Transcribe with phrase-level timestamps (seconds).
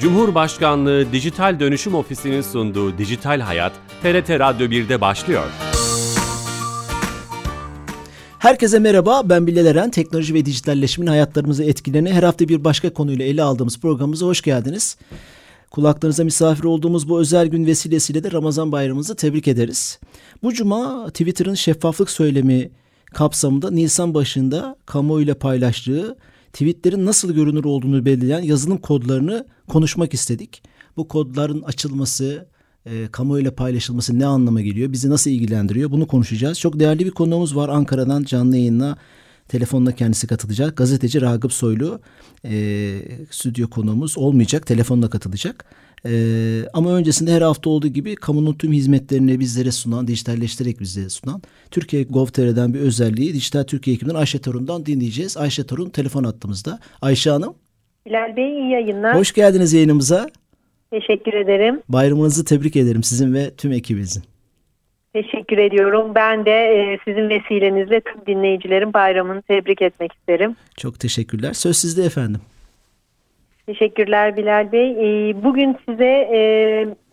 [0.00, 3.72] Cumhurbaşkanlığı Dijital Dönüşüm Ofisi'nin sunduğu Dijital Hayat,
[4.02, 5.44] TRT Radyo 1'de başlıyor.
[8.38, 9.90] Herkese merhaba, ben Bilal Eren.
[9.90, 14.96] Teknoloji ve dijitalleşimin hayatlarımızı etkilerini her hafta bir başka konuyla ele aldığımız programımıza hoş geldiniz.
[15.70, 19.98] Kulaklarınıza misafir olduğumuz bu özel gün vesilesiyle de Ramazan bayramımızı tebrik ederiz.
[20.42, 22.70] Bu cuma Twitter'ın şeffaflık söylemi
[23.14, 26.16] kapsamında Nisan başında kamuoyuyla paylaştığı
[26.52, 30.62] tweetlerin nasıl görünür olduğunu belirleyen yazılım kodlarını konuşmak istedik.
[30.96, 32.48] Bu kodların açılması,
[32.86, 34.92] e, kamuoyuyla paylaşılması ne anlama geliyor?
[34.92, 35.90] Bizi nasıl ilgilendiriyor?
[35.90, 36.60] Bunu konuşacağız.
[36.60, 38.96] Çok değerli bir konuğumuz var Ankara'dan canlı yayınla
[39.50, 40.76] telefonla kendisi katılacak.
[40.76, 42.00] Gazeteci Ragıp Soylu
[42.44, 42.52] e,
[43.30, 44.66] stüdyo konuğumuz olmayacak.
[44.66, 45.64] Telefonla katılacak.
[46.06, 51.42] Ee, ama öncesinde her hafta olduğu gibi kamunun tüm hizmetlerini bizlere sunan, dijitalleştirerek bize sunan
[51.70, 55.36] Türkiye Gov.tr'den bir özelliği Dijital Türkiye ekibinden Ayşe Torun'dan dinleyeceğiz.
[55.36, 56.78] Ayşe Torun telefon attığımızda.
[57.02, 57.54] Ayşe Hanım.
[58.06, 59.16] Bilal Bey iyi yayınlar.
[59.16, 60.26] Hoş geldiniz yayınımıza.
[60.90, 61.80] Teşekkür ederim.
[61.88, 64.22] Bayramınızı tebrik ederim sizin ve tüm ekibinizin.
[65.12, 66.12] Teşekkür ediyorum.
[66.14, 70.56] Ben de e, sizin vesilenizle tüm dinleyicilerin bayramını tebrik etmek isterim.
[70.76, 71.52] Çok teşekkürler.
[71.52, 72.40] Söz sizde efendim.
[73.66, 74.90] Teşekkürler Bilal Bey.
[74.90, 76.40] Ee, bugün size e,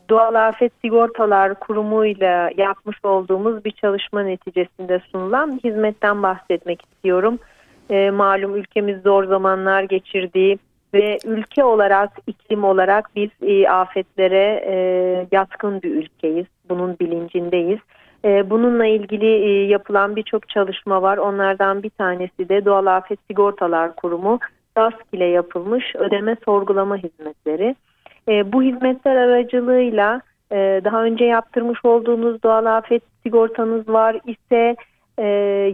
[0.09, 7.39] Doğal Afet Sigortalar Kurumu'yla yapmış olduğumuz bir çalışma neticesinde sunulan hizmetten bahsetmek istiyorum.
[8.13, 10.57] Malum ülkemiz zor zamanlar geçirdiği
[10.93, 14.75] ve ülke olarak, iklim olarak biz e, afetlere e,
[15.31, 16.45] yatkın bir ülkeyiz.
[16.69, 17.79] Bunun bilincindeyiz.
[18.23, 19.25] Bununla ilgili
[19.71, 21.17] yapılan birçok çalışma var.
[21.17, 24.39] Onlardan bir tanesi de Doğal Afet Sigortalar Kurumu
[24.77, 27.75] DASK ile yapılmış ödeme sorgulama hizmetleri.
[28.27, 34.75] E, bu hizmetler aracılığıyla e, daha önce yaptırmış olduğunuz doğal afet sigortanız var ise
[35.19, 35.25] e,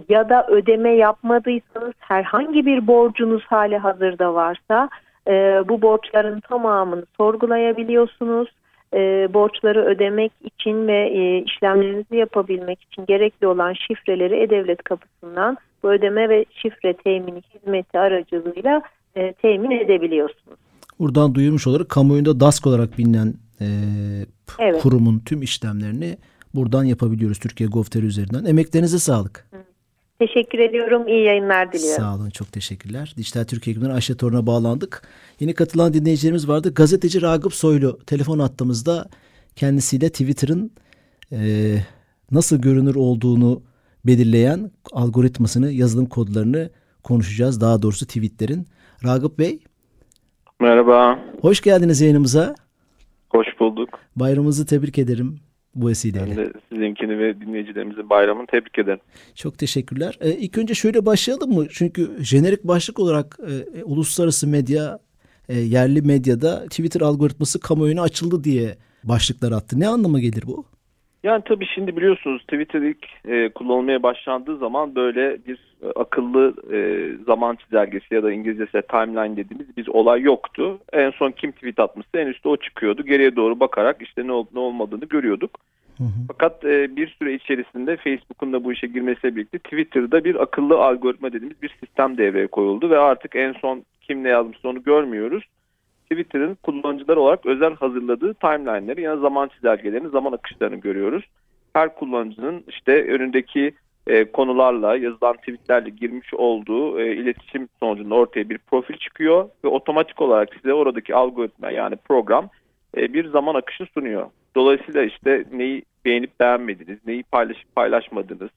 [0.09, 4.89] ya da ödeme yapmadıysanız herhangi bir borcunuz hali hazırda varsa
[5.27, 8.49] e, bu borçların tamamını sorgulayabiliyorsunuz.
[8.93, 15.91] E, borçları ödemek için ve e, işlemlerinizi yapabilmek için gerekli olan şifreleri E-Devlet kapısından bu
[15.91, 18.81] ödeme ve şifre temini hizmeti aracılığıyla
[19.15, 20.57] e, temin edebiliyorsunuz.
[20.99, 23.67] Buradan duyurmuş olarak kamuoyunda DASK olarak bilinen e,
[24.59, 24.81] evet.
[24.81, 26.17] kurumun tüm işlemlerini
[26.55, 28.45] buradan yapabiliyoruz Türkiye Gov.tr üzerinden.
[28.45, 29.47] Emeklerinize sağlık.
[30.27, 31.07] Teşekkür ediyorum.
[31.07, 32.03] İyi yayınlar diliyorum.
[32.03, 32.29] Sağ olun.
[32.29, 33.13] Çok teşekkürler.
[33.17, 35.01] Dijital Türkiye Günü'nden Ayşe Torun'a bağlandık.
[35.39, 36.73] Yeni katılan dinleyicilerimiz vardı.
[36.73, 39.09] Gazeteci Ragıp Soylu telefon attığımızda
[39.55, 40.71] kendisiyle Twitter'ın
[41.31, 41.37] e,
[42.31, 43.61] nasıl görünür olduğunu
[44.05, 46.69] belirleyen algoritmasını, yazılım kodlarını
[47.03, 47.61] konuşacağız.
[47.61, 48.67] Daha doğrusu tweetlerin.
[49.05, 49.59] Ragıp Bey.
[50.59, 51.19] Merhaba.
[51.41, 52.55] Hoş geldiniz yayınımıza.
[53.29, 53.89] Hoş bulduk.
[54.15, 55.39] Bayramımızı tebrik ederim
[55.75, 56.37] bu vesileyle.
[56.37, 58.99] Ben de sizinkini ve dinleyicilerimizin bayramını tebrik ederim.
[59.35, 60.17] Çok teşekkürler.
[60.21, 61.65] Ee, ilk önce şöyle başlayalım mı?
[61.69, 64.99] Çünkü jenerik başlık olarak e, uluslararası medya,
[65.49, 69.79] e, yerli medyada Twitter algoritması kamuoyuna açıldı diye başlıklar attı.
[69.79, 70.65] Ne anlama gelir bu?
[71.23, 76.77] Yani tabii şimdi biliyorsunuz Twitter ilk e, kullanılmaya başlandığı zaman böyle bir e, akıllı e,
[77.25, 80.79] zaman çizelgesi ya da İngilizcesi timeline dediğimiz bir olay yoktu.
[80.93, 83.05] En son kim tweet atmışsa en üstte o çıkıyordu.
[83.05, 85.59] Geriye doğru bakarak işte ne olup ne olmadığını görüyorduk.
[85.97, 86.27] Hı hı.
[86.27, 91.33] Fakat e, bir süre içerisinde Facebook'un da bu işe girmesiyle birlikte Twitter'da bir akıllı algoritma
[91.33, 95.43] dediğimiz bir sistem devreye koyuldu ve artık en son kim ne yazmışsa onu görmüyoruz
[96.11, 101.23] Twitter'ın kullanıcılar olarak özel hazırladığı timeline'leri yani zaman çizelgelerini, zaman akışlarını görüyoruz.
[101.73, 103.73] Her kullanıcının işte önündeki
[104.07, 110.21] e, konularla, yazılan tweetlerle girmiş olduğu e, iletişim sonucunda ortaya bir profil çıkıyor ve otomatik
[110.21, 112.49] olarak size oradaki algoritma yani program
[112.97, 114.29] e, bir zaman akışı sunuyor.
[114.55, 118.49] Dolayısıyla işte neyi beğenip beğenmediniz, neyi paylaşıp paylaşmadınız,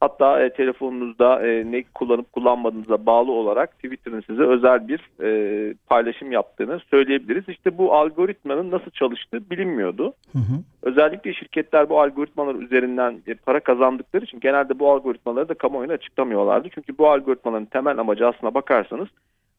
[0.00, 6.32] Hatta e, telefonunuzda e, ne kullanıp kullanmadığınıza bağlı olarak Twitter'ın size özel bir e, paylaşım
[6.32, 7.48] yaptığını söyleyebiliriz.
[7.48, 10.14] İşte bu algoritmanın nasıl çalıştığı bilinmiyordu.
[10.32, 10.62] Hı hı.
[10.82, 16.68] Özellikle şirketler bu algoritmalar üzerinden e, para kazandıkları için genelde bu algoritmaları da kamuoyuna açıklamıyorlardı.
[16.74, 19.08] Çünkü bu algoritmaların temel amacı aslına bakarsanız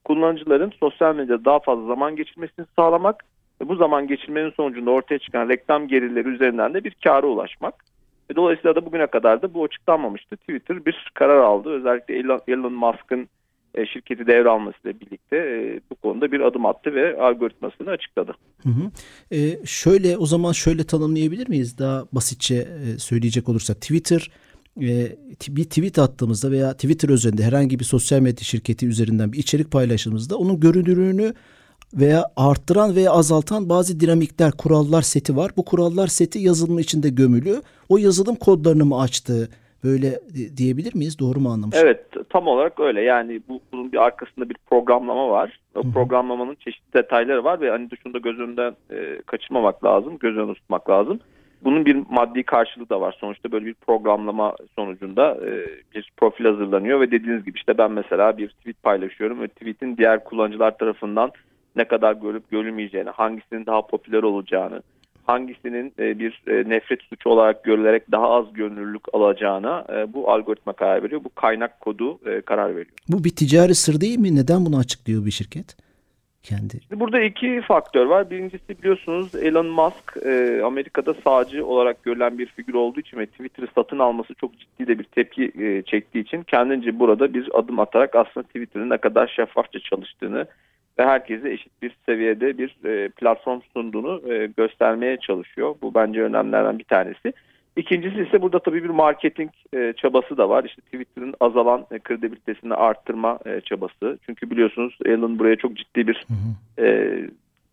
[0.04, 3.26] kullanıcıların sosyal medyada daha fazla zaman geçirmesini sağlamak
[3.62, 7.95] ve bu zaman geçirmenin sonucunda ortaya çıkan reklam gelirleri üzerinden de bir kâra ulaşmak.
[8.36, 10.38] Dolayısıyla da bugüne kadar da bu açıklanmamıştı.
[10.38, 11.70] Twitter bir karar aldı.
[11.70, 12.18] Özellikle
[12.48, 13.30] Elon Musk'ın
[13.76, 18.36] e, şirketi devralmasıyla birlikte e, bu konuda bir adım attı ve algoritmasını açıkladı.
[18.64, 18.92] Hı hı.
[19.36, 24.32] E, şöyle o zaman şöyle tanımlayabilir miyiz daha basitçe e, söyleyecek olursak Twitter
[25.48, 30.38] bir tweet attığımızda veya Twitter üzerinde herhangi bir sosyal medya şirketi üzerinden bir içerik paylaştığımızda
[30.38, 31.34] onun görünürlüğünü
[31.94, 35.52] veya arttıran veya azaltan bazı dinamikler, kurallar seti var.
[35.58, 37.62] Bu kurallar seti yazılım içinde gömülü.
[37.90, 39.50] O yazılım kodlarını mı açtı
[39.84, 40.20] böyle
[40.58, 41.20] diyebilir miyiz?
[41.20, 41.82] Doğru mu anlamışım?
[41.86, 43.02] Evet tam olarak öyle.
[43.02, 45.60] Yani bu, bunun bir arkasında bir programlama var.
[45.76, 45.92] O Hı-hı.
[45.92, 50.18] programlamanın çeşitli detayları var ve hani dışında göz önünden e, kaçırmamak lazım.
[50.20, 51.20] Göz önünde tutmak lazım.
[51.64, 53.18] Bunun bir maddi karşılığı da var.
[53.20, 55.52] Sonuçta böyle bir programlama sonucunda e,
[55.96, 60.24] bir profil hazırlanıyor ve dediğiniz gibi işte ben mesela bir tweet paylaşıyorum ve tweetin diğer
[60.24, 61.32] kullanıcılar tarafından
[61.76, 64.82] ne kadar görüp görülmeyeceğini, hangisinin daha popüler olacağını,
[65.26, 70.74] hangisinin e, bir e, nefret suçu olarak görülerek daha az gönüllülük alacağına e, bu algoritma
[70.74, 71.24] karar veriyor.
[71.24, 72.96] Bu kaynak kodu karar veriyor.
[73.10, 74.36] Bu bir ticari sır değil mi?
[74.36, 75.78] Neden bunu açıklıyor bir şirket?
[76.44, 76.82] Kendi.
[76.82, 78.30] Şimdi burada iki faktör var.
[78.30, 80.18] Birincisi biliyorsunuz Elon Musk
[80.64, 85.00] Amerika'da sağcı olarak görülen bir figür olduğu için ve Twitter'ı satın alması çok ciddi de
[85.00, 85.52] bir tepki
[85.86, 90.48] çektiği için kendince burada bir adım atarak aslında Twitter'ın ne kadar şeffafça çalıştığını
[91.00, 95.76] ve herkese eşit bir seviyede bir e, platform sunduğunu e, göstermeye çalışıyor.
[95.82, 97.34] Bu bence önemlilerden bir tanesi.
[97.76, 100.64] İkincisi ise burada tabii bir marketing e, çabası da var.
[100.64, 104.20] İşte Twitter'ın azalan e, kredibilitesini arttırma e, çabası.
[104.26, 106.26] Çünkü biliyorsunuz Elon buraya çok ciddi bir
[106.80, 107.20] e,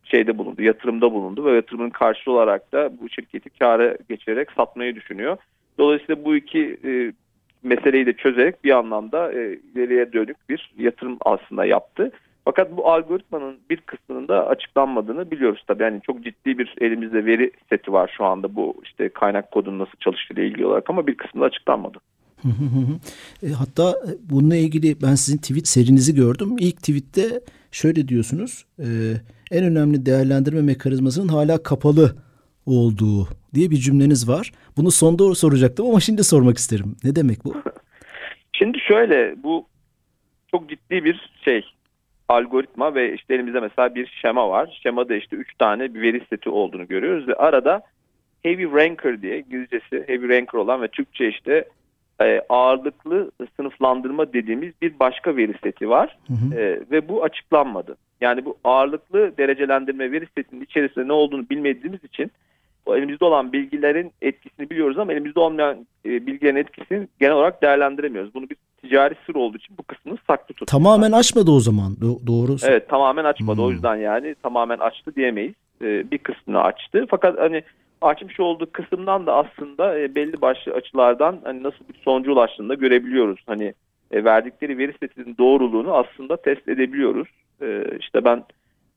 [0.03, 5.37] şeyde bulundu, yatırımda bulundu ve yatırımın karşılığı olarak da bu şirketi kâra geçirerek satmayı düşünüyor.
[5.77, 7.11] Dolayısıyla bu iki e,
[7.63, 12.11] meseleyi de çözerek bir anlamda e, ileriye dönük bir yatırım aslında yaptı.
[12.45, 15.83] Fakat bu algoritmanın bir kısmının da açıklanmadığını biliyoruz tabii.
[15.83, 19.97] Yani çok ciddi bir elimizde veri seti var şu anda bu işte kaynak kodunun nasıl
[19.99, 21.97] çalıştığı ile ilgili olarak ama bir kısmı da açıklanmadı.
[23.43, 23.95] E, hatta
[24.29, 26.55] bununla ilgili ben sizin tweet serinizi gördüm.
[26.59, 27.41] İlk tweette
[27.71, 28.65] şöyle diyorsunuz.
[28.79, 28.87] E,
[29.51, 32.15] en önemli değerlendirme mekanizmasının hala kapalı
[32.65, 34.51] olduğu diye bir cümleniz var.
[34.77, 36.95] Bunu son doğru soracaktım ama şimdi sormak isterim.
[37.03, 37.53] Ne demek bu?
[38.53, 39.67] Şimdi şöyle bu
[40.51, 41.65] çok ciddi bir şey
[42.33, 44.79] algoritma ve işte elimizde mesela bir şema var.
[44.83, 47.81] Şemada işte 3 tane bir veri seti olduğunu görüyoruz ve arada
[48.43, 51.65] heavy ranker diye İngilizcesi heavy ranker olan ve Türkçe işte
[52.21, 56.59] e, ağırlıklı sınıflandırma dediğimiz bir başka veri seti var hı hı.
[56.59, 57.97] E, ve bu açıklanmadı.
[58.21, 62.31] Yani bu ağırlıklı derecelendirme veri setinin içerisinde ne olduğunu bilmediğimiz için
[62.87, 68.33] elimizde olan bilgilerin etkisini biliyoruz ama elimizde olmayan e, bilgilerin etkisini genel olarak değerlendiremiyoruz.
[68.33, 70.67] Bunu bir ticari sır olduğu için bu kısmını saklı tutuyor.
[70.67, 71.93] Tamamen açmadı o zaman.
[71.93, 72.55] Do- doğru.
[72.63, 73.57] Evet tamamen açmadı.
[73.57, 73.65] Hmm.
[73.65, 75.53] O yüzden yani tamamen açtı diyemeyiz.
[75.81, 77.05] Ee, bir kısmını açtı.
[77.09, 77.63] Fakat hani
[78.01, 82.73] açmış olduğu kısımdan da aslında e, belli başlı açılardan hani nasıl bir sonucu ulaştığını da
[82.73, 83.39] görebiliyoruz.
[83.45, 83.73] Hani
[84.11, 87.27] e, verdikleri veri setinin doğruluğunu aslında test edebiliyoruz.
[87.61, 88.43] E, işte ben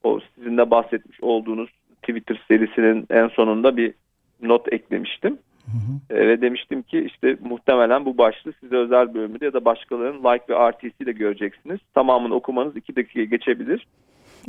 [0.04, 1.70] o sizin de bahsetmiş olduğunuz
[2.06, 3.94] Twitter serisinin en sonunda bir
[4.42, 5.38] not eklemiştim.
[5.66, 6.18] Hı hı.
[6.18, 10.44] E, ve demiştim ki işte muhtemelen bu başlığı size özel bölümünde ya da başkalarının like
[10.48, 11.80] ve RTC de göreceksiniz.
[11.94, 13.86] Tamamını okumanız iki dakika geçebilir.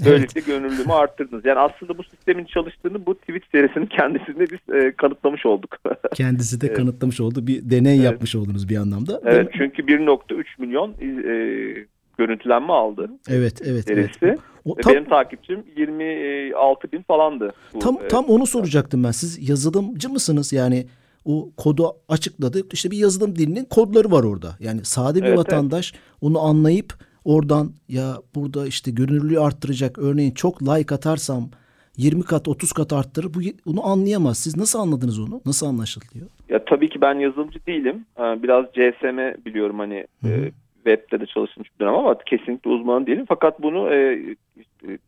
[0.06, 0.48] Böylelikle evet.
[0.48, 1.46] gönüllülüğümü arttırdınız.
[1.46, 5.78] Yani aslında bu sistemin çalıştığını bu tweet serisinin kendisinde biz e, kanıtlamış olduk.
[6.14, 7.48] Kendisi de kanıtlamış oldu.
[7.48, 8.06] Bir deney evet.
[8.06, 9.22] yapmış oldunuz bir anlamda.
[9.26, 11.86] Evet çünkü 1.3 milyon e,
[12.18, 13.10] görüntülenme aldı.
[13.30, 14.20] Evet, evet, serisi.
[14.22, 14.40] evet.
[14.66, 17.54] O, tam, Benim takipçim 26 bin falandı.
[17.74, 19.12] Bu, tam e, tam onu soracaktım ben.
[19.12, 20.54] Siz yazılımcı mısınız?
[20.54, 20.86] Yani
[21.26, 22.74] o kodu açıkladık.
[22.74, 24.48] İşte bir yazılım dilinin kodları var orada.
[24.60, 26.04] Yani sade bir evet, vatandaş evet.
[26.22, 26.94] onu anlayıp
[27.26, 31.50] oradan ya burada işte görünürlüğü arttıracak örneğin çok like atarsam
[31.98, 34.38] 20 kat 30 kat arttırır bu bunu anlayamaz.
[34.38, 35.42] Siz nasıl anladınız onu?
[35.46, 36.28] Nasıl anlaşılıyor?
[36.50, 38.06] Ya tabii ki ben yazılımcı değilim.
[38.20, 40.48] Ee, biraz CSM biliyorum hani Hı -hı.
[40.48, 40.52] E,
[40.88, 43.26] web'de de çalışmış bir dönem ama kesinlikle uzman değilim.
[43.28, 44.20] Fakat bunu e,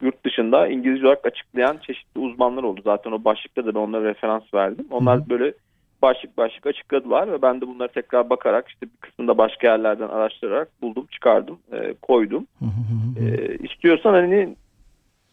[0.01, 2.81] yurt dışında İngilizce olarak açıklayan çeşitli uzmanlar oldu.
[2.83, 4.85] Zaten o başlıkta da ben onlara referans verdim.
[4.91, 5.29] Onlar Hı -hı.
[5.29, 5.53] böyle
[6.01, 10.81] başlık başlık açıkladılar ve ben de bunları tekrar bakarak işte bir kısmında başka yerlerden araştırarak
[10.81, 12.47] buldum, çıkardım, e, koydum.
[13.19, 14.55] e, istiyorsan hani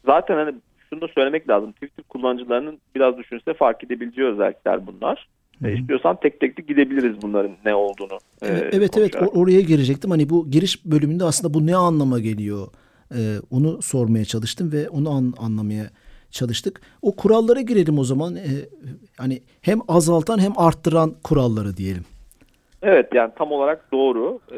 [0.05, 0.55] zaten hani
[0.91, 1.73] şunu da söylemek lazım.
[1.73, 5.29] Twitter kullanıcılarının biraz düşünse fark edebileceği özellikler bunlar.
[5.65, 8.19] E, istiyorsan tek tek de gidebiliriz bunların ne olduğunu.
[8.43, 10.11] E, evet evet oraya girecektim.
[10.11, 12.67] Hani bu giriş bölümünde aslında bu ne anlama geliyor?
[13.15, 13.21] E,
[13.51, 15.85] onu sormaya çalıştım ve onu an, anlamaya
[16.31, 16.81] çalıştık.
[17.03, 18.37] O kurallara girelim o zaman.
[18.37, 18.51] E,
[19.19, 22.05] hani hem azaltan hem arttıran kuralları diyelim.
[22.83, 24.41] Evet yani tam olarak doğru.
[24.53, 24.57] Ee,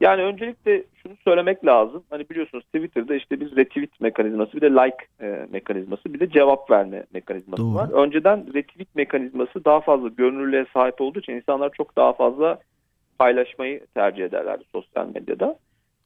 [0.00, 2.02] yani öncelikle şunu söylemek lazım.
[2.10, 6.70] Hani biliyorsunuz Twitter'da işte bir retweet mekanizması, bir de like e, mekanizması, bir de cevap
[6.70, 7.74] verme mekanizması Doğru.
[7.74, 7.90] var.
[7.92, 12.58] Önceden retweet mekanizması daha fazla görünürlüğe sahip olduğu için insanlar çok daha fazla
[13.18, 15.56] paylaşmayı tercih ederlerdi sosyal medyada.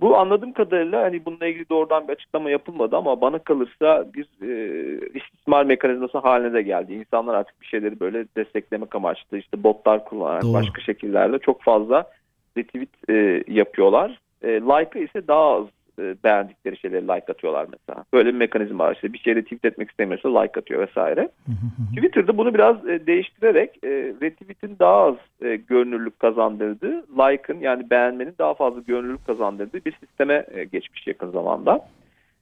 [0.01, 5.09] Bu anladığım kadarıyla hani bununla ilgili doğrudan bir açıklama yapılmadı ama bana kalırsa bir e,
[5.15, 6.95] istismar mekanizması haline de geldi.
[6.95, 10.53] İnsanlar artık bir şeyleri böyle desteklemek amaçlı işte botlar kullanarak Doğru.
[10.53, 12.11] başka şekillerde çok fazla
[12.56, 14.20] retweet e, yapıyorlar.
[14.42, 15.66] E, like'ı ise daha az
[15.99, 18.04] e, beğendikleri şeyleri like atıyorlar mesela.
[18.12, 18.94] Böyle bir mekanizma var.
[18.94, 21.28] İşte bir şeyleri tweet etmek istemiyorsa like atıyor vesaire.
[21.96, 23.90] Twitter'da bunu biraz e, değiştirerek e,
[24.23, 30.46] retweet'in daha az e, görünürlük kazandırdığı, like'ın yani beğenmenin daha fazla görünürlük kazandırdığı bir sisteme
[30.54, 31.88] e, geçmiş yakın zamanda.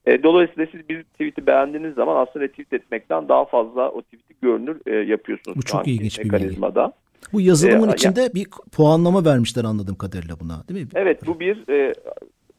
[0.06, 4.80] E, dolayısıyla siz bir tweet'i beğendiğiniz zaman aslında retweet etmekten daha fazla o tweet'i görünür
[4.86, 5.56] e, yapıyorsunuz.
[5.56, 6.84] Bu çok ilginç bir mekanizmada.
[6.84, 7.02] bilgi.
[7.32, 8.46] Bu yazılımın Ee, içinde bir
[8.76, 10.88] puanlama vermişler anladığım kadarıyla buna değil mi?
[10.94, 11.92] Evet bu bir e,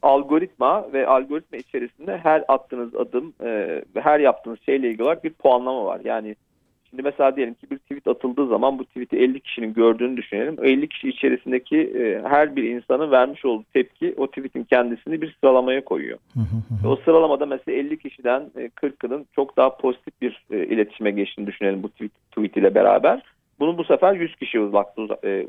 [0.01, 3.49] algoritma ve algoritma içerisinde her attığınız adım e,
[3.95, 6.01] ve her yaptığınız şeyle ilgili olarak bir puanlama var.
[6.03, 6.35] Yani
[6.89, 10.57] şimdi mesela diyelim ki bir tweet atıldığı zaman bu tweet'i 50 kişinin gördüğünü düşünelim.
[10.61, 15.37] O 50 kişi içerisindeki e, her bir insanın vermiş olduğu tepki o tweet'in kendisini bir
[15.41, 16.17] sıralamaya koyuyor.
[16.87, 21.83] o sıralamada mesela 50 kişiden e, 40'ının çok daha pozitif bir e, iletişime geçtiğini düşünelim
[21.83, 23.23] bu tweet, tweet ile beraber.
[23.63, 24.63] Bunu bu sefer 100 kişiye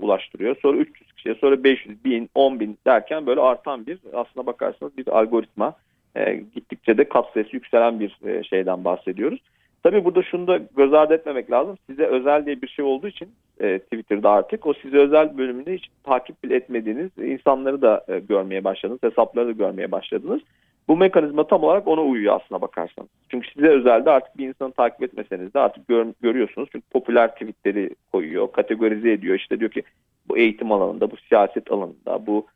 [0.00, 0.56] ulaştırıyor.
[0.62, 5.18] Sonra 300 kişiye, sonra 500, 1000, 10 bin derken böyle artan bir aslına bakarsanız bir
[5.18, 5.74] algoritma.
[6.16, 9.40] E, gittikçe de kat sayısı yükselen bir e, şeyden bahsediyoruz.
[9.82, 11.76] Tabii burada şunu da göz ardı etmemek lazım.
[11.86, 13.28] Size özel diye bir şey olduğu için
[13.60, 18.64] e, Twitter'da artık o size özel bölümünde hiç takip bile etmediğiniz insanları da e, görmeye
[18.64, 19.02] başladınız.
[19.02, 20.40] Hesapları da görmeye başladınız.
[20.88, 23.08] Bu mekanizma tam olarak ona uyuyor aslına bakarsanız.
[23.28, 26.68] Çünkü size özelde artık bir insanı takip etmeseniz de artık gör, görüyorsunuz.
[26.72, 29.36] Çünkü popüler tweetleri koyuyor, kategorize ediyor.
[29.36, 29.82] İşte diyor ki
[30.28, 32.46] bu eğitim alanında, bu siyaset alanında, bu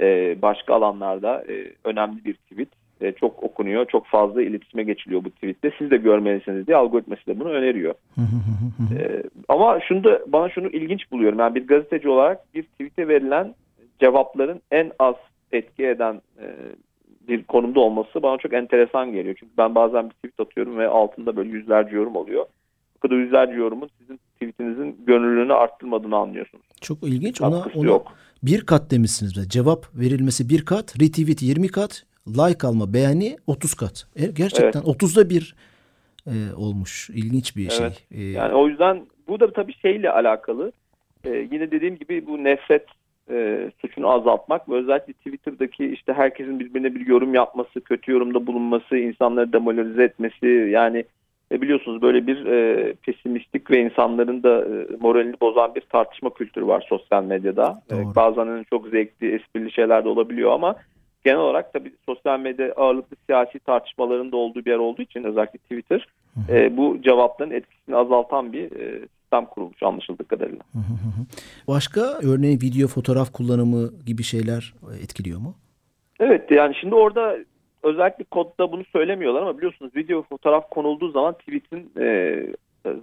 [0.00, 2.68] e, başka alanlarda e, önemli bir tweet.
[3.00, 5.72] E, çok okunuyor, çok fazla iletişime geçiliyor bu tweette.
[5.78, 7.94] Siz de görmelisiniz diye algoritma size bunu öneriyor.
[8.98, 11.38] e, ama şunu da bana şunu ilginç buluyorum.
[11.38, 13.54] Yani bir gazeteci olarak bir tweete verilen
[14.00, 15.14] cevapların en az
[15.52, 16.46] etki eden e,
[17.28, 19.36] bir konumda olması bana çok enteresan geliyor.
[19.40, 22.46] Çünkü ben bazen bir tweet atıyorum ve altında böyle yüzlerce yorum oluyor.
[22.96, 26.64] Bu kadar yüzlerce yorumun sizin tweetinizin gönüllülüğünü arttırmadığını anlıyorsunuz.
[26.80, 27.40] Çok ilginç.
[27.40, 28.12] Ona, ona yok.
[28.42, 29.38] bir kat demişsiniz.
[29.38, 34.06] Ve cevap verilmesi bir kat, retweet 20 kat, like alma, beğeni 30 kat.
[34.16, 35.02] E, gerçekten evet.
[35.02, 35.54] 30'da bir
[36.26, 37.10] e, olmuş.
[37.10, 38.06] İlginç bir evet.
[38.12, 38.20] şey.
[38.20, 40.72] E, yani o yüzden bu da tabii şeyle alakalı.
[41.24, 42.86] E, yine dediğim gibi bu nefret
[43.32, 48.96] e, suçunu azaltmak ve özellikle Twitter'daki işte herkesin birbirine bir yorum yapması, kötü yorumda bulunması,
[48.96, 51.04] insanları demoralize etmesi yani
[51.52, 56.66] e, biliyorsunuz böyle bir e, pesimistik ve insanların da e, moralini bozan bir tartışma kültürü
[56.66, 57.82] var sosyal medyada.
[57.92, 60.74] E, bazen çok zevkli, esprili şeyler de olabiliyor ama
[61.24, 65.58] genel olarak tabii sosyal medya ağırlıklı siyasi tartışmaların da olduğu bir yer olduğu için özellikle
[65.58, 66.08] Twitter
[66.48, 70.62] e, bu cevapların etkisini azaltan bir e, sistem kurulmuş anlaşıldığı kadarıyla.
[71.68, 75.54] Başka örneğin video fotoğraf kullanımı gibi şeyler etkiliyor mu?
[76.20, 77.36] Evet yani şimdi orada
[77.82, 82.42] özellikle kodda bunu söylemiyorlar ama biliyorsunuz video fotoğraf konulduğu zaman tweet'in e,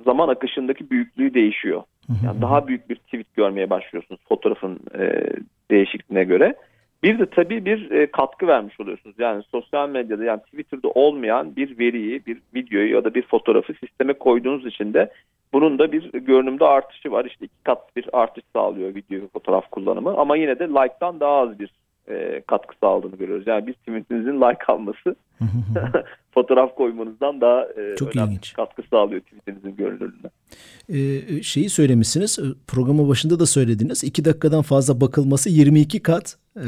[0.05, 1.84] zaman akışındaki büyüklüğü değişiyor.
[2.25, 5.24] Yani daha büyük bir tweet görmeye başlıyorsunuz fotoğrafın e,
[5.72, 6.55] değişikliğine göre.
[7.03, 9.15] Bir de tabii bir e, katkı vermiş oluyorsunuz.
[9.19, 14.13] Yani sosyal medyada yani Twitter'da olmayan bir veriyi, bir videoyu ya da bir fotoğrafı sisteme
[14.13, 15.12] koyduğunuz için de
[15.53, 17.25] bunun da bir görünümde artışı var.
[17.25, 20.17] İşte iki kat bir artış sağlıyor video fotoğraf kullanımı.
[20.17, 21.71] Ama yine de like'tan daha az bir
[22.09, 23.47] e, katkı sağladığını görüyoruz.
[23.47, 25.15] Yani bir tweetinizin like alması
[26.33, 28.53] fotoğraf koymanızdan daha e, Çok önemli ilginç.
[28.53, 30.29] katkı sağlıyor tweetinizin görünürlüğüne.
[30.89, 34.03] Ee, şeyi söylemişsiniz, programın başında da söylediniz.
[34.03, 36.61] iki dakikadan fazla bakılması 22 kat e,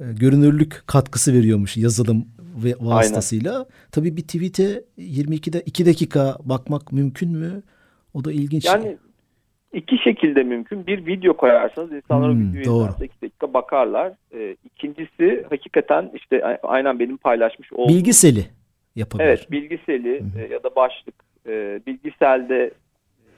[0.00, 2.26] e, görünürlük katkısı veriyormuş yazılım
[2.64, 3.52] ve vasıtasıyla.
[3.52, 3.66] Aynen.
[3.92, 7.62] Tabii bir tweet'e 22'de 2 dakika bakmak mümkün mü?
[8.14, 8.64] O da ilginç.
[8.64, 8.96] Yani
[9.72, 10.86] iki şekilde mümkün.
[10.86, 14.12] Bir video koyarsanız insanlar hmm, videoyu izlerse 2 dakika bakarlar.
[14.34, 17.88] Ee, ikincisi hakikaten işte aynen benim paylaşmış olduğum.
[17.88, 18.44] Bilgiseli
[18.96, 19.28] yapabilir.
[19.28, 20.52] Evet bilgiseli hmm.
[20.52, 21.14] ya da başlık.
[21.46, 22.70] E, bilgiselde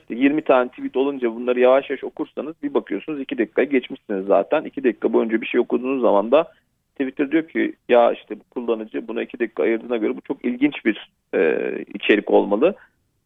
[0.01, 4.65] işte 20 tane tweet olunca bunları yavaş yavaş okursanız bir bakıyorsunuz 2 dakikayı geçmişsiniz zaten.
[4.65, 6.53] 2 dakika boyunca bir şey okuduğunuz zaman da
[6.93, 10.85] Twitter diyor ki ya işte bu kullanıcı buna 2 dakika ayırdığına göre bu çok ilginç
[10.85, 12.75] bir e, içerik olmalı.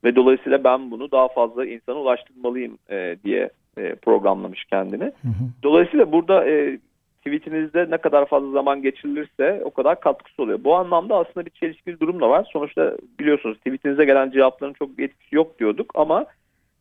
[0.05, 5.05] Ve dolayısıyla ben bunu daha fazla insana ulaştırmalıyım e, diye e, programlamış kendini.
[5.05, 5.45] Hı hı.
[5.62, 6.78] Dolayısıyla burada e,
[7.19, 10.64] tweetinizde ne kadar fazla zaman geçirilirse o kadar katkısı oluyor.
[10.64, 12.49] Bu anlamda aslında bir çelişkili durum da var.
[12.52, 16.26] Sonuçta biliyorsunuz tweetinize gelen cevapların çok bir etkisi yok diyorduk ama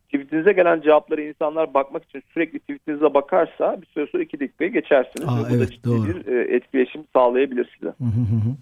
[0.08, 5.28] tweetinize gelen cevapları insanlar bakmak için sürekli tweetinize bakarsa bir süre sonra iki dakikayı geçersiniz.
[5.28, 6.06] Aa, evet, ciddi doğru.
[6.06, 7.88] bir e, etkileşim sağlayabilir size.
[7.88, 8.54] Hı hı hı.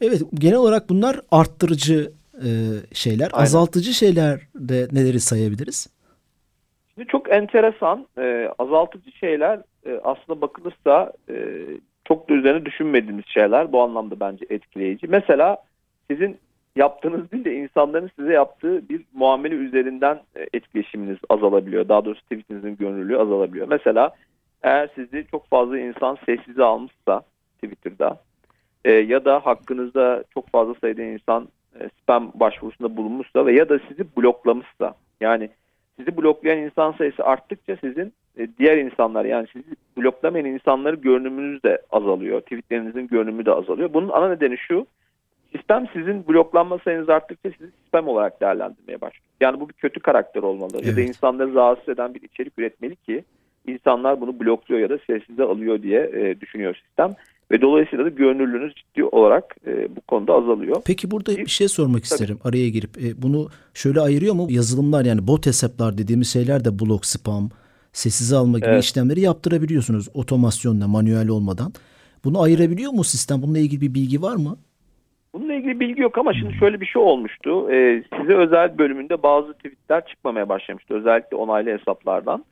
[0.00, 2.50] Evet genel olarak bunlar arttırıcı e,
[2.94, 3.30] şeyler.
[3.32, 3.44] Aynen.
[3.44, 5.88] Azaltıcı şeyler de neleri sayabiliriz?
[6.94, 11.34] Şimdi çok enteresan e, azaltıcı şeyler e, aslında bakılırsa e,
[12.04, 15.06] çok da üzerine düşünmediğimiz şeyler bu anlamda bence etkileyici.
[15.06, 15.56] Mesela
[16.10, 16.38] sizin
[16.76, 21.88] yaptığınız değil de insanların size yaptığı bir muamele üzerinden e, etkileşiminiz azalabiliyor.
[21.88, 23.68] Daha doğrusu tweetinizin gönüllülüğü azalabiliyor.
[23.68, 24.14] Mesela
[24.62, 27.22] eğer sizi çok fazla insan sessize almışsa
[27.54, 28.20] Twitter'da
[28.84, 31.48] e, ya da hakkınızda çok fazla sayıda insan
[31.80, 35.50] e, spam başvurusunda bulunmuşsa ve ya da sizi bloklamışsa yani
[35.98, 41.82] sizi bloklayan insan sayısı arttıkça sizin e, diğer insanlar yani sizi bloklamayan insanları görünümünüz de
[41.90, 42.40] azalıyor.
[42.40, 43.94] Tweetlerinizin görünümü de azalıyor.
[43.94, 44.86] Bunun ana nedeni şu.
[45.56, 49.24] Sistem sizin bloklanma sayınız arttıkça sizi spam olarak değerlendirmeye başlıyor.
[49.40, 50.72] Yani bu bir kötü karakter olmalı.
[50.74, 50.86] Evet.
[50.86, 53.24] Ya da insanları rahatsız eden bir içerik üretmeli ki
[53.66, 57.16] insanlar bunu blokluyor ya da sessize alıyor diye e, düşünüyor sistem.
[57.52, 60.82] Ve dolayısıyla da görünürlüğünüz ciddi olarak e, bu konuda azalıyor.
[60.86, 62.02] Peki burada bir şey sormak Tabii.
[62.04, 62.90] isterim araya girip.
[63.04, 64.46] E, bunu şöyle ayırıyor mu?
[64.50, 67.50] Yazılımlar yani bot hesaplar dediğimiz şeyler de blok, spam,
[67.92, 68.84] sessize alma gibi evet.
[68.84, 71.72] işlemleri yaptırabiliyorsunuz otomasyonla, manuel olmadan.
[72.24, 73.42] Bunu ayırabiliyor mu sistem?
[73.42, 74.56] Bununla ilgili bir bilgi var mı?
[75.34, 77.70] Bununla ilgili bilgi yok ama şimdi şöyle bir şey olmuştu.
[77.70, 80.94] Ee, size özel bölümünde bazı tweetler çıkmamaya başlamıştı.
[80.94, 82.44] Özellikle onaylı hesaplardan.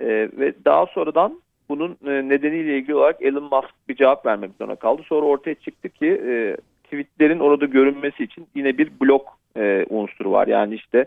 [0.00, 4.76] Ee, ve daha sonradan bunun e, nedeniyle ilgili olarak Elon Musk bir cevap vermek zorunda
[4.76, 5.02] kaldı.
[5.06, 10.46] Sonra ortaya çıktı ki e, tweetlerin orada görünmesi için yine bir blok e, unsuru var.
[10.46, 11.04] Yani işte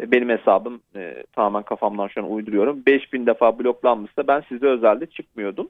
[0.00, 2.82] e, benim hesabım e, tamamen kafamdan şu an uyduruyorum.
[2.86, 5.68] 5000 defa bloklanmışsa ben size özelde çıkmıyordum.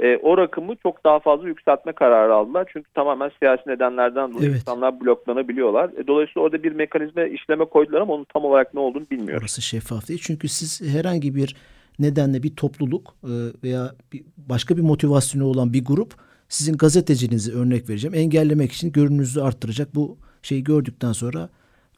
[0.00, 2.68] E, o rakımı çok daha fazla yükseltme kararı aldılar.
[2.72, 4.60] Çünkü tamamen siyasi nedenlerden dolayı evet.
[4.60, 5.90] insanlar bloklanabiliyorlar.
[5.98, 9.40] E, dolayısıyla orada bir mekanizma işleme koydular ama onun tam olarak ne olduğunu bilmiyorum.
[9.42, 10.20] Orası şeffaf değil.
[10.22, 11.56] Çünkü siz herhangi bir
[12.00, 16.14] nedenle bir topluluk e, veya bir başka bir motivasyonu olan bir grup
[16.48, 21.48] sizin gazetecinizi örnek vereceğim engellemek için görünürlüğünüzü arttıracak bu şeyi gördükten sonra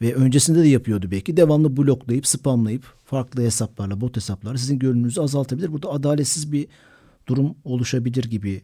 [0.02, 5.72] ve öncesinde de yapıyordu belki devamlı bloklayıp spamlayıp farklı hesaplarla bot hesaplarla sizin görünürlüğünüzü azaltabilir.
[5.72, 6.66] Burada adaletsiz bir
[7.26, 8.62] durum oluşabilir gibi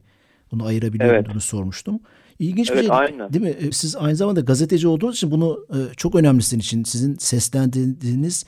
[0.52, 1.28] bunu ayırabiliyor evet.
[1.28, 2.00] olduğunu sormuştum.
[2.38, 3.32] İlginç evet, bir şey aynen.
[3.32, 3.56] değil mi?
[3.60, 6.84] E, siz aynı zamanda gazeteci olduğunuz için bunu e, çok önemli sizin için.
[6.84, 8.44] Sizin seslendiğiniz,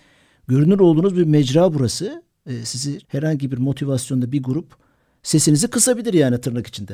[0.49, 2.23] görünür olduğunuz bir mecra burası.
[2.47, 4.67] E, sizi herhangi bir motivasyonda bir grup
[5.23, 6.93] sesinizi kısabilir yani tırnak içinde.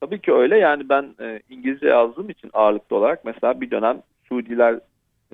[0.00, 0.58] Tabii ki öyle.
[0.58, 1.14] Yani ben
[1.48, 4.80] İngilizce yazdığım için ağırlıklı olarak mesela bir dönem Suudiler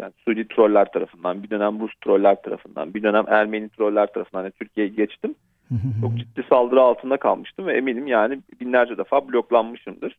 [0.01, 4.53] yani Suudi troller tarafından, bir dönem Rus troller tarafından, bir dönem Ermeni troller tarafından yani
[4.53, 5.35] Türkiye'ye geçtim.
[6.01, 10.19] Çok ciddi saldırı altında kalmıştım ve eminim yani binlerce defa bloklanmışımdır.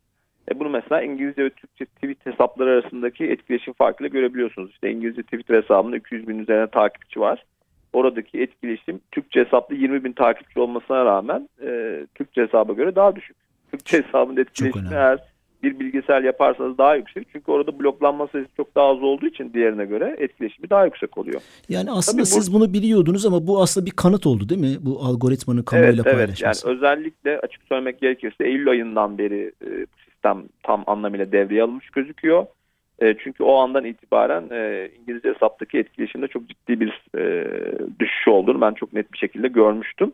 [0.52, 4.72] E bunu mesela İngilizce ve Türkçe tweet hesapları arasındaki etkileşim farkıyla görebiliyorsunuz.
[4.72, 7.46] İşte İngilizce Twitter hesabında 200 bin üzerine takipçi var.
[7.94, 13.38] Oradaki etkileşim Türkçe hesapta 20 bin takipçi olmasına rağmen e, Türkçe hesaba göre daha düşük.
[13.72, 15.20] Türkçe hesabında etkileşimi eğer
[15.64, 17.28] bir bilgisayar yaparsanız daha yüksek.
[17.32, 21.42] Çünkü orada bloklanma sayısı çok daha az olduğu için diğerine göre etkileşimi daha yüksek oluyor.
[21.70, 24.78] Yani aslında Tabii siz bu, bunu biliyordunuz ama bu aslında bir kanıt oldu değil mi?
[24.82, 26.68] Bu algoritmanın kamuoyuyla evet, paylaşması.
[26.68, 29.70] Evet yani özellikle açık söylemek gerekirse Eylül ayından beri e,
[30.06, 32.46] sistem tam anlamıyla devreye alınmış gözüküyor.
[33.00, 37.46] E, çünkü o andan itibaren e, İngilizce hesaptaki etkileşimde çok ciddi bir e,
[38.28, 40.12] düşüş olduğunu ben çok net bir şekilde görmüştüm.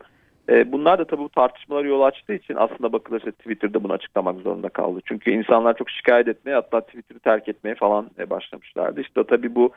[0.49, 4.69] E, bunlar da tabii bu tartışmalara yol açtığı için aslında bakılırsa Twitter'da bunu açıklamak zorunda
[4.69, 4.99] kaldı.
[5.06, 9.02] Çünkü insanlar çok şikayet etmeye hatta Twitter'ı terk etmeye falan e, başlamışlardı.
[9.02, 9.71] İşte tabii bu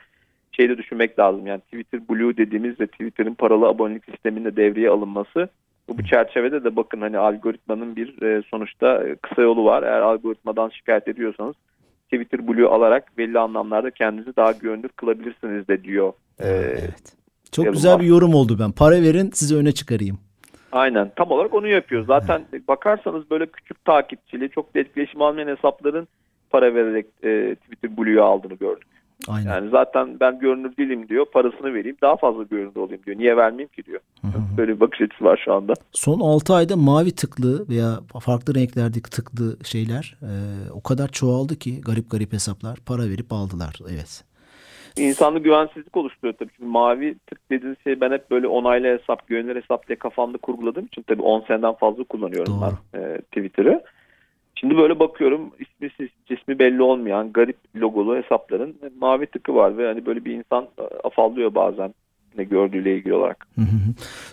[0.52, 1.46] şeyi de düşünmek lazım.
[1.46, 5.48] Yani Twitter Blue dediğimiz ve Twitter'ın paralı abonelik sisteminde devreye alınması
[5.88, 9.82] bu, çerçevede de bakın hani algoritmanın bir e, sonuçta kısa yolu var.
[9.82, 11.54] Eğer algoritmadan şikayet ediyorsanız
[12.04, 16.12] Twitter Blue alarak belli anlamlarda kendinizi daha güvenilir kılabilirsiniz de diyor.
[16.38, 17.16] Evet.
[17.56, 18.72] Çok güzel bir yorum oldu ben.
[18.72, 20.18] Para verin sizi öne çıkarayım.
[20.72, 22.06] Aynen tam olarak onu yapıyor.
[22.06, 26.08] Zaten bakarsanız böyle küçük takipçili çok da etkileşim almayan hesapların
[26.50, 28.86] para vererek e, Twitter Blue'yu aldığını gördük.
[29.28, 29.50] Aynen.
[29.50, 33.18] Yani zaten ben görünür değilim diyor parasını vereyim daha fazla görünür olayım diyor.
[33.18, 34.00] Niye vermeyeyim ki diyor.
[34.56, 35.74] Böyle bir bakış açısı var şu anda.
[35.92, 40.32] Son 6 ayda mavi tıklı veya farklı renklerdeki tıklı şeyler e,
[40.72, 43.78] o kadar çoğaldı ki garip garip hesaplar para verip aldılar.
[43.90, 44.24] Evet
[44.96, 46.50] insanda güvensizlik oluşturuyor tabii.
[46.56, 50.86] Çünkü mavi tık dediğiniz şey ben hep böyle onaylı hesap, güvenilir hesap diye kafamda kurguladığım
[50.86, 52.72] için tabii 10 seneden fazla kullanıyorum Doğru.
[52.94, 53.82] ben e, Twitter'ı.
[54.54, 60.06] Şimdi böyle bakıyorum ismi cismi belli olmayan garip logolu hesapların mavi tıkı var ve hani
[60.06, 61.94] böyle bir insan e, afallıyor bazen
[62.38, 63.46] ne gördüğüyle ilgili olarak.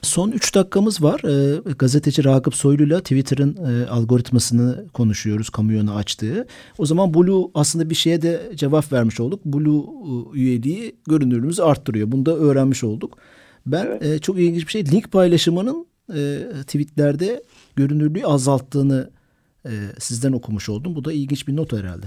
[0.01, 1.21] Son 3 dakikamız var.
[1.23, 6.47] E, gazeteci Ragıp Soylu'yla Twitter'ın e, algoritmasını konuşuyoruz kamuoyuna açtığı.
[6.77, 9.45] O zaman Blue aslında bir şeye de cevap vermiş olduk.
[9.45, 12.11] Blue e, üyeliği görünürlüğümüzü arttırıyor.
[12.11, 13.17] Bunu da öğrenmiş olduk.
[13.65, 14.03] Ben evet.
[14.03, 17.43] e, çok ilginç bir şey link paylaşımının e, tweetlerde
[17.75, 19.09] görünürlüğü azalttığını
[19.65, 20.95] e, sizden okumuş oldum.
[20.95, 22.05] Bu da ilginç bir not herhalde.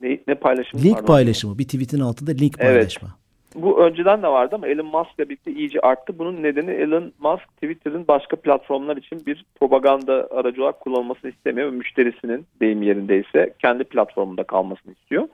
[0.00, 0.82] Ne, ne paylaşımı?
[0.82, 1.58] Link paylaşımı.
[1.58, 2.74] Bir tweetin altında link evet.
[2.74, 3.21] paylaşma
[3.54, 6.18] bu önceden de vardı ama Elon Musk'la birlikte iyice arttı.
[6.18, 11.76] Bunun nedeni Elon Musk Twitter'ın başka platformlar için bir propaganda aracı olarak kullanılmasını istemiyor ve
[11.76, 15.28] müşterisinin deyim yerindeyse kendi platformunda kalmasını istiyor.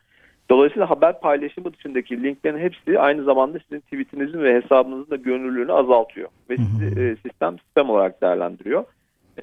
[0.51, 6.29] Dolayısıyla haber paylaşımı dışındaki linklerin hepsi aynı zamanda sizin tweetinizin ve hesabınızın da görünürlüğünü azaltıyor.
[6.51, 8.85] Ve sizi e, sistem sistem olarak değerlendiriyor.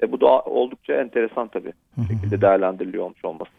[0.02, 1.72] E, bu da oldukça enteresan tabii.
[2.08, 3.50] Şekilde değerlendiriliyor olmuş olması.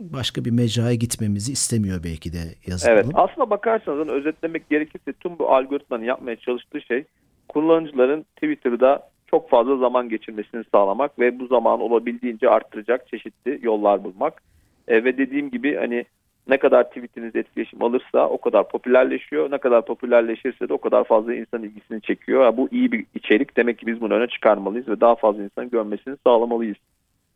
[0.00, 2.94] Başka bir mecraya gitmemizi istemiyor belki de yazılım.
[2.94, 7.04] Evet aslına bakarsanız hani özetlemek gerekirse tüm bu algoritmanın yapmaya çalıştığı şey
[7.48, 14.42] kullanıcıların Twitter'da çok fazla zaman geçirmesini sağlamak ve bu zaman olabildiğince arttıracak çeşitli yollar bulmak.
[14.88, 16.04] E, ve dediğim gibi hani
[16.48, 19.50] ne kadar tweetiniz etkileşim alırsa o kadar popülerleşiyor.
[19.50, 22.44] Ne kadar popülerleşirse de o kadar fazla insan ilgisini çekiyor.
[22.44, 23.56] Ya bu iyi bir içerik.
[23.56, 26.76] Demek ki biz bunu öne çıkarmalıyız ve daha fazla insanın görmesini sağlamalıyız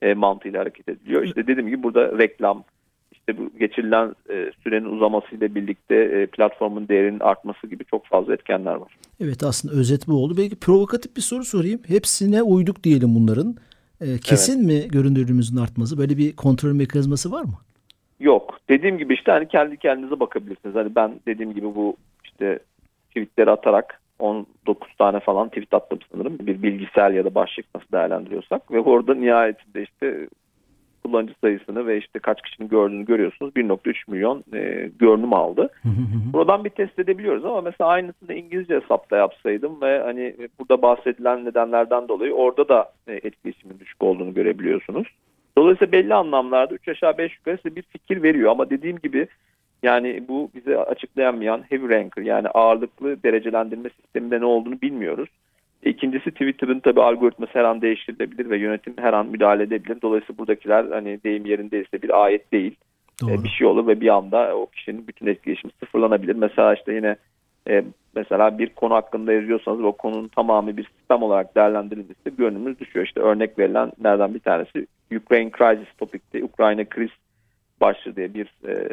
[0.04, 1.22] e, mantığıyla hareket ediliyor.
[1.22, 2.64] İşte dediğim gibi burada reklam,
[3.12, 8.74] işte bu geçirilen e, sürenin uzamasıyla birlikte e, platformun değerinin artması gibi çok fazla etkenler
[8.74, 8.96] var.
[9.20, 10.34] Evet aslında özet bu oldu.
[10.36, 11.80] Belki provokatif bir soru sorayım.
[11.86, 13.56] Hepsine uyduk diyelim bunların.
[14.00, 14.84] E, kesin evet.
[14.84, 15.98] mi görünürlüğümüzün artması?
[15.98, 17.58] Böyle bir kontrol mekanizması var mı?
[18.20, 18.58] Yok.
[18.68, 20.74] Dediğim gibi işte hani kendi kendinize bakabilirsiniz.
[20.74, 22.58] Hani ben dediğim gibi bu işte
[23.08, 26.38] tweetleri atarak 19 tane falan tweet attım sanırım.
[26.40, 28.70] Bir bilgisayar ya da başlık nasıl değerlendiriyorsak.
[28.70, 30.28] Ve orada nihayetinde işte
[31.04, 33.52] kullanıcı sayısını ve işte kaç kişinin gördüğünü görüyorsunuz.
[33.56, 35.68] 1.3 milyon e, görünüm aldı.
[36.32, 42.08] Buradan bir test edebiliyoruz ama mesela aynısını İngilizce hesapta yapsaydım ve hani burada bahsedilen nedenlerden
[42.08, 45.06] dolayı orada da e, etkileşimin düşük olduğunu görebiliyorsunuz.
[45.58, 49.26] Dolayısıyla belli anlamlarda 3 aşağı 5 yukarı size bir fikir veriyor ama dediğim gibi
[49.82, 55.28] yani bu bize açıklayamayan heavy ranker yani ağırlıklı derecelendirme sisteminde ne olduğunu bilmiyoruz.
[55.84, 59.98] İkincisi Twitter'ın tabi algoritması her an değiştirilebilir ve yönetim her an müdahale edebilir.
[60.02, 62.76] Dolayısıyla buradakiler hani deyim yerindeyse bir ayet değil.
[63.22, 63.44] Doğru.
[63.44, 66.34] Bir şey olur ve bir anda o kişinin bütün etkileşimi sıfırlanabilir.
[66.34, 67.16] Mesela işte yine
[67.68, 67.84] e,
[68.14, 73.06] mesela bir konu hakkında yazıyorsanız o konunun tamamı bir sistem olarak değerlendirilirse görünümünüz düşüyor.
[73.06, 77.10] İşte örnek verilenlerden bir tanesi Ukraine Crisis Topic'te Ukrayna kriz
[77.80, 78.88] başlığı diye bir e,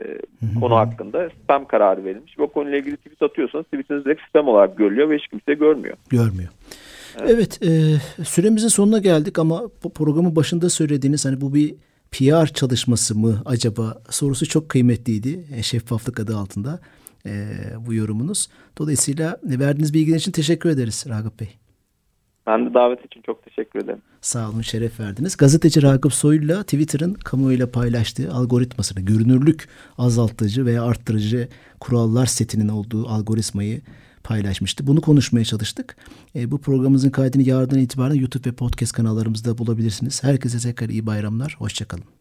[0.59, 2.39] konu hakkında spam kararı verilmiş.
[2.39, 5.97] O konuyla ilgili tweet atıyorsanız tweetiniz direkt spam olarak görülüyor ve hiç kimse görmüyor.
[6.09, 6.49] Görmüyor.
[7.19, 7.59] Evet, evet
[8.19, 9.61] e, süremizin sonuna geldik ama
[9.95, 11.75] programın başında söylediğiniz hani bu bir
[12.11, 15.45] PR çalışması mı acaba sorusu çok kıymetliydi.
[15.55, 16.79] E, şeffaflık adı altında
[17.25, 17.31] e,
[17.85, 18.49] bu yorumunuz.
[18.77, 21.60] Dolayısıyla verdiğiniz bilgiler için teşekkür ederiz Ragıp Bey.
[22.47, 24.01] Ben de davet için çok teşekkür ederim.
[24.21, 25.37] Sağ olun, şeref verdiniz.
[25.37, 31.47] Gazeteci Ragıp Soylu'yla Twitter'ın kamuoyuyla paylaştığı algoritmasını, görünürlük azaltıcı veya arttırıcı
[31.79, 33.81] kurallar setinin olduğu algoritmayı
[34.23, 34.87] paylaşmıştı.
[34.87, 35.95] Bunu konuşmaya çalıştık.
[36.35, 40.23] E, bu programımızın kaydını yarından itibaren YouTube ve podcast kanallarımızda bulabilirsiniz.
[40.23, 41.55] Herkese tekrar iyi bayramlar.
[41.59, 42.20] Hoşçakalın.